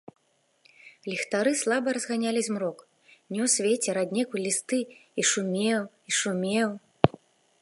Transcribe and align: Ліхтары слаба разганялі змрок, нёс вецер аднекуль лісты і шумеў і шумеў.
Ліхтары 1.11 1.51
слаба 1.61 1.89
разганялі 1.97 2.41
змрок, 2.49 2.77
нёс 3.37 3.53
вецер 3.69 3.95
аднекуль 4.05 4.43
лісты 4.49 4.79
і 4.97 5.21
шумеў 5.35 5.81
і 5.91 6.11
шумеў. 6.23 6.69